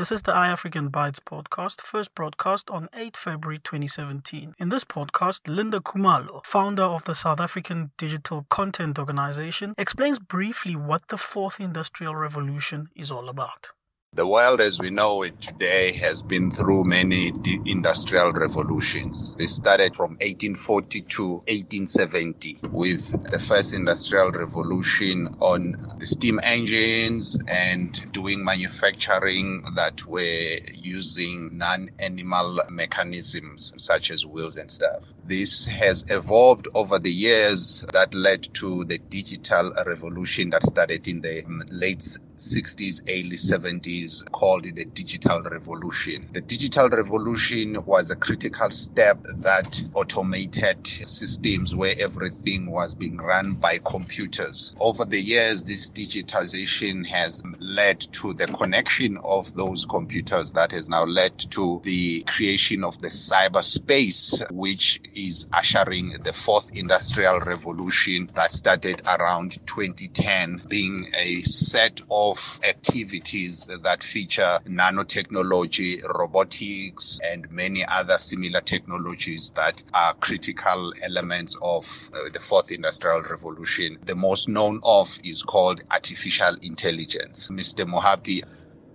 This 0.00 0.12
is 0.12 0.22
the 0.22 0.32
iAfrican 0.32 0.88
Bytes 0.88 1.20
podcast, 1.20 1.82
first 1.82 2.14
broadcast 2.14 2.70
on 2.70 2.88
8 2.94 3.18
February 3.18 3.58
2017. 3.58 4.54
In 4.58 4.70
this 4.70 4.82
podcast, 4.82 5.40
Linda 5.46 5.78
Khumalo, 5.78 6.42
founder 6.42 6.84
of 6.84 7.04
the 7.04 7.14
South 7.14 7.38
African 7.38 7.90
Digital 7.98 8.46
Content 8.48 8.98
Organization, 8.98 9.74
explains 9.76 10.18
briefly 10.18 10.74
what 10.74 11.08
the 11.08 11.18
fourth 11.18 11.60
industrial 11.60 12.16
revolution 12.16 12.88
is 12.96 13.10
all 13.10 13.28
about. 13.28 13.72
The 14.14 14.26
world 14.26 14.60
as 14.60 14.80
we 14.80 14.90
know 14.90 15.22
it 15.22 15.40
today 15.40 15.92
has 15.92 16.20
been 16.20 16.50
through 16.50 16.82
many 16.82 17.32
industrial 17.64 18.32
revolutions. 18.32 19.36
It 19.38 19.50
started 19.50 19.94
from 19.94 20.14
1840 20.14 21.02
to 21.02 21.28
1870 21.46 22.58
with 22.72 23.30
the 23.30 23.38
first 23.38 23.72
industrial 23.72 24.32
revolution 24.32 25.28
on 25.38 25.76
the 26.00 26.06
steam 26.08 26.40
engines 26.42 27.40
and 27.46 28.10
doing 28.10 28.44
manufacturing 28.44 29.62
that 29.76 30.04
were 30.04 30.58
using 30.74 31.56
non-animal 31.56 32.62
mechanisms 32.68 33.72
such 33.76 34.10
as 34.10 34.26
wheels 34.26 34.56
and 34.56 34.72
stuff. 34.72 35.12
This 35.24 35.66
has 35.66 36.04
evolved 36.10 36.66
over 36.74 36.98
the 36.98 37.12
years 37.12 37.86
that 37.92 38.12
led 38.12 38.42
to 38.54 38.84
the 38.86 38.98
digital 38.98 39.72
revolution 39.86 40.50
that 40.50 40.64
started 40.64 41.06
in 41.06 41.20
the 41.20 41.44
mm, 41.44 41.62
late 41.70 42.02
60s, 42.40 43.02
early 43.08 43.36
70s, 43.36 44.30
called 44.32 44.64
the 44.64 44.84
digital 44.86 45.42
revolution. 45.42 46.26
The 46.32 46.40
digital 46.40 46.88
revolution 46.88 47.78
was 47.84 48.10
a 48.10 48.16
critical 48.16 48.70
step 48.70 49.22
that 49.38 49.82
automated 49.94 50.86
systems 50.86 51.74
where 51.74 51.94
everything 52.00 52.70
was 52.70 52.94
being 52.94 53.18
run 53.18 53.54
by 53.60 53.78
computers. 53.84 54.74
Over 54.80 55.04
the 55.04 55.20
years, 55.20 55.64
this 55.64 55.90
digitization 55.90 57.06
has 57.06 57.42
led 57.58 58.00
to 58.12 58.32
the 58.34 58.46
connection 58.46 59.18
of 59.24 59.54
those 59.54 59.84
computers 59.84 60.52
that 60.52 60.72
has 60.72 60.88
now 60.88 61.04
led 61.04 61.38
to 61.50 61.80
the 61.84 62.22
creation 62.22 62.84
of 62.84 62.98
the 63.00 63.08
cyberspace, 63.08 64.50
which 64.52 65.00
is 65.14 65.48
ushering 65.52 66.08
the 66.24 66.32
fourth 66.32 66.76
industrial 66.76 67.40
revolution 67.40 68.30
that 68.34 68.52
started 68.52 69.02
around 69.06 69.58
2010, 69.66 70.62
being 70.68 71.04
a 71.18 71.40
set 71.42 72.00
of 72.10 72.29
of 72.30 72.60
activities 72.68 73.66
that 73.82 74.02
feature 74.02 74.58
nanotechnology, 74.66 76.02
robotics, 76.18 77.20
and 77.24 77.50
many 77.50 77.84
other 77.86 78.18
similar 78.18 78.60
technologies 78.60 79.52
that 79.52 79.82
are 79.94 80.14
critical 80.14 80.92
elements 81.04 81.56
of 81.62 82.10
uh, 82.14 82.28
the 82.32 82.40
fourth 82.40 82.70
industrial 82.70 83.22
revolution. 83.22 83.98
The 84.04 84.14
most 84.16 84.48
known 84.48 84.80
of 84.84 85.18
is 85.24 85.42
called 85.42 85.82
artificial 85.90 86.54
intelligence. 86.62 87.48
Mr. 87.50 87.84
Mohapi, 87.86 88.42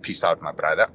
peace 0.02 0.24
out, 0.24 0.42
my 0.42 0.52
brother. 0.52 0.84